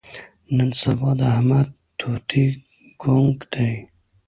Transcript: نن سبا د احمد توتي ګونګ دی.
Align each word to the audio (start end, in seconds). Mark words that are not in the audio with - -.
نن 0.55 0.69
سبا 0.81 1.09
د 1.19 1.21
احمد 1.33 1.67
توتي 1.99 2.45
ګونګ 3.01 3.37
دی. 3.53 3.71